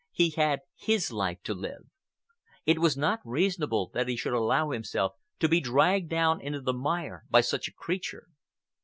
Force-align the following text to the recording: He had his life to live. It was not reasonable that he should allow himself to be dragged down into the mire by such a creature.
He 0.11 0.31
had 0.31 0.61
his 0.75 1.11
life 1.11 1.43
to 1.43 1.53
live. 1.53 1.83
It 2.65 2.79
was 2.79 2.97
not 2.97 3.19
reasonable 3.23 3.91
that 3.93 4.07
he 4.07 4.15
should 4.17 4.33
allow 4.33 4.71
himself 4.71 5.13
to 5.37 5.47
be 5.47 5.61
dragged 5.61 6.09
down 6.09 6.41
into 6.41 6.59
the 6.61 6.73
mire 6.73 7.25
by 7.29 7.41
such 7.41 7.67
a 7.67 7.71
creature. 7.73 8.25